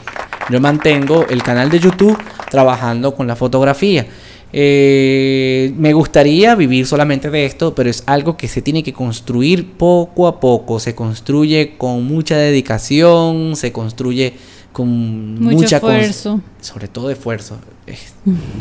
[0.49, 2.17] Yo mantengo el canal de YouTube
[2.49, 4.07] trabajando con la fotografía.
[4.57, 9.73] Eh, me gustaría vivir solamente de esto, pero es algo que se tiene que construir
[9.73, 10.79] poco a poco.
[10.79, 14.33] Se construye con mucha dedicación, se construye
[14.71, 16.39] con mucho esfuerzo.
[16.61, 17.57] Sobre todo esfuerzo.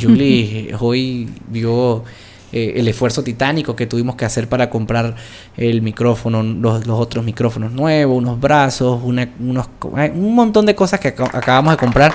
[0.02, 2.02] Julie hoy vio
[2.50, 5.14] eh, el esfuerzo titánico que tuvimos que hacer para comprar
[5.56, 9.28] el micrófono, los, otros micrófonos nuevos, unos brazos, unos,
[9.96, 12.12] eh, un montón de cosas que acabamos de comprar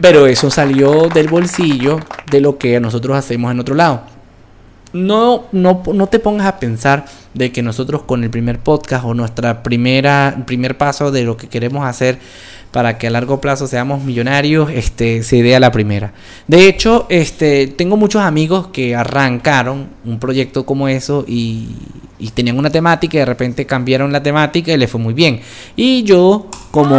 [0.00, 2.00] pero eso salió del bolsillo
[2.30, 4.02] de lo que nosotros hacemos en otro lado.
[4.92, 9.12] No, no, no te pongas a pensar de que nosotros con el primer podcast o
[9.12, 12.18] nuestra primera primer paso de lo que queremos hacer
[12.70, 16.12] para que a largo plazo seamos millonarios, este, se dé a la primera.
[16.48, 21.68] De hecho, este, tengo muchos amigos que arrancaron un proyecto como eso y,
[22.18, 25.40] y tenían una temática y de repente cambiaron la temática y les fue muy bien.
[25.76, 26.96] Y yo, como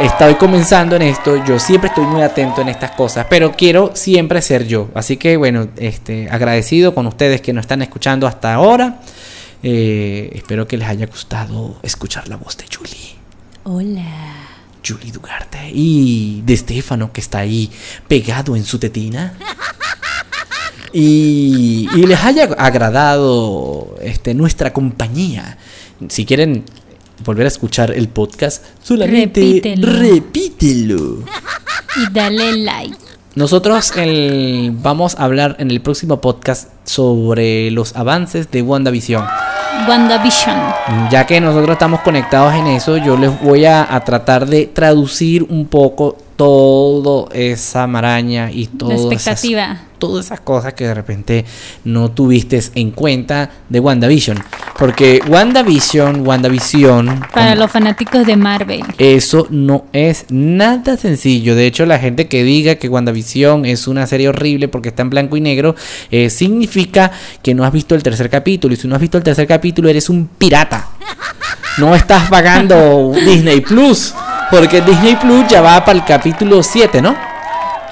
[0.00, 4.40] estoy comenzando en esto, yo siempre estoy muy atento en estas cosas, pero quiero siempre
[4.42, 4.88] ser yo.
[4.94, 9.00] Así que bueno, este, agradecido con ustedes que nos están escuchando hasta ahora.
[9.62, 13.16] Eh, espero que les haya gustado escuchar la voz de Julie.
[13.64, 14.36] Hola.
[14.86, 17.70] Julie Dugarte y de Estefano que está ahí
[18.08, 19.34] pegado en su tetina.
[20.92, 25.58] Y, y les haya agradado este, nuestra compañía.
[26.08, 26.64] Si quieren
[27.24, 31.24] volver a escuchar el podcast, solamente repítelo.
[31.96, 32.96] Y dale like.
[33.34, 33.92] Nosotros
[34.82, 39.24] vamos a hablar en el próximo podcast sobre los avances de WandaVision.
[39.88, 40.56] WandaVision.
[41.10, 45.44] Ya que nosotros estamos conectados en eso, yo les voy a, a tratar de traducir
[45.44, 48.92] un poco todo esa maraña y todo.
[48.92, 51.44] expectativa todas esas cosas que de repente
[51.84, 54.38] no tuviste en cuenta de WandaVision.
[54.80, 57.26] Porque WandaVision, WandaVision...
[57.34, 58.82] Para los fanáticos de Marvel.
[58.96, 61.54] Eso no es nada sencillo.
[61.54, 65.10] De hecho, la gente que diga que WandaVision es una serie horrible porque está en
[65.10, 65.76] blanco y negro,
[66.10, 67.12] eh, significa
[67.42, 68.72] que no has visto el tercer capítulo.
[68.72, 70.88] Y si no has visto el tercer capítulo, eres un pirata.
[71.76, 74.14] No estás pagando Disney Plus.
[74.50, 77.14] Porque Disney Plus ya va para el capítulo 7, ¿no?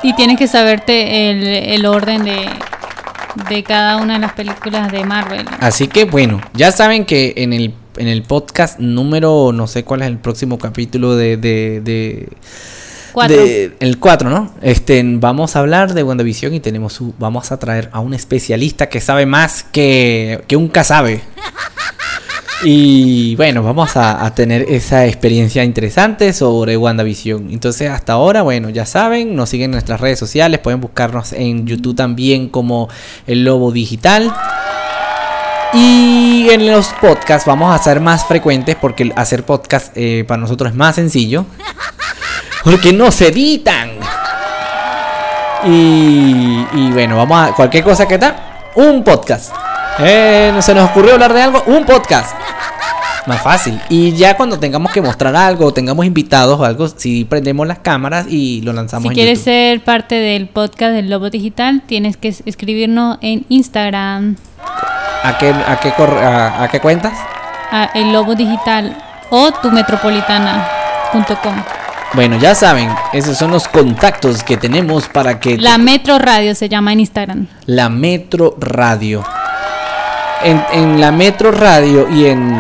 [0.03, 2.49] Y tienes que saberte el, orden de,
[3.49, 5.47] de cada una de las películas de Marvel.
[5.61, 10.03] Así que bueno, ya saben que en el, en el podcast número, no sé cuál
[10.03, 11.37] es el próximo capítulo de...
[11.37, 12.29] de, de
[13.81, 14.55] el 4, ¿no?
[14.63, 19.01] Este, vamos a hablar de WandaVision y tenemos vamos a traer a un especialista que
[19.01, 21.23] sabe más que, que un casabe.
[22.65, 27.51] Y bueno, vamos a, tener esa experiencia interesante sobre WandaVision.
[27.51, 31.67] Entonces, hasta ahora, bueno, ya saben, nos siguen en nuestras redes sociales, pueden buscarnos en
[31.67, 32.89] YouTube también como
[33.27, 34.35] El Lobo Digital.
[35.73, 40.71] Y en los podcasts vamos a ser más frecuentes porque hacer podcast eh, para nosotros
[40.73, 41.45] es más sencillo.
[42.65, 43.91] Porque no se editan.
[45.65, 49.53] Y, bueno, vamos a cualquier cosa que está, un podcast.
[50.01, 52.48] Eh, se nos ocurrió hablar de algo, un podcast.
[53.29, 53.79] Más fácil.
[53.91, 58.27] Y ya cuando tengamos que mostrar algo, tengamos invitados o algo, si prendemos las cámaras
[58.29, 63.19] y lo lanzamos si quieres ser parte del podcast del Lobo Digital, tienes que escribirnos
[63.21, 64.37] en Instagram.
[65.23, 67.13] ¿A qué, a qué, a, a qué cuentas?
[67.71, 68.97] A el Lobo Digital
[69.29, 71.55] o tumetropolitana.com.
[72.15, 75.59] Bueno, ya saben, esos son los contactos que tenemos para que...
[75.59, 77.47] La Metro Radio se llama en Instagram.
[77.67, 79.23] La Metro Radio.
[80.43, 82.57] En, en la Metro Radio y en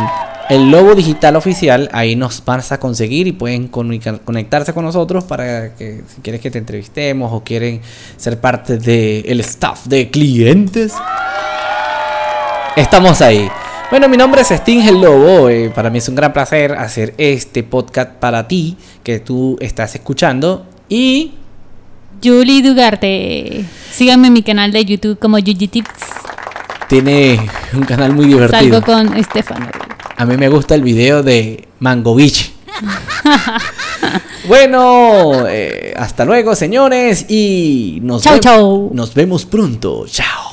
[0.48, 5.74] el Lobo Digital Oficial, ahí nos vas a conseguir y pueden conectarse con nosotros para
[5.74, 7.80] que si quieres que te entrevistemos o quieren
[8.16, 10.94] ser parte del staff de clientes.
[12.76, 13.48] Estamos ahí.
[13.90, 15.48] Bueno, mi nombre es Sting el Lobo.
[15.48, 19.94] Eh, para mí es un gran placer hacer este podcast para ti que tú estás
[19.94, 20.66] escuchando.
[20.88, 21.34] Y.
[22.22, 23.64] Julie Dugarte.
[23.90, 25.88] Síganme en mi canal de YouTube como Yuji Tips.
[26.88, 27.38] Tiene
[27.74, 28.80] un canal muy divertido.
[28.80, 29.87] Salgo con Estefano.
[30.18, 32.50] A mí me gusta el video de Mango Beach.
[34.48, 37.26] bueno, eh, hasta luego, señores.
[37.28, 38.90] Y nos, chau, chau.
[38.92, 40.06] nos vemos pronto.
[40.08, 40.47] Chao.